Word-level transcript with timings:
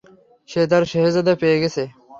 সে 0.49 0.61
তার 0.71 0.83
শেহজাদা 0.91 1.33
পেয়ে 1.41 1.57
গেছে। 1.63 1.83